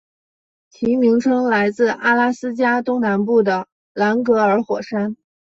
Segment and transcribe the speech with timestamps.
[0.71, 5.15] 其名称来自阿拉斯加东南部的兰格尔火山。